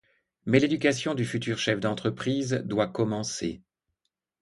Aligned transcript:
Mais 0.47 0.57
l’éducation 0.59 1.13
du 1.13 1.25
futur 1.25 1.59
chef 1.59 1.79
d’entreprise 1.79 2.63
doit 2.65 2.87
commencer. 2.87 3.61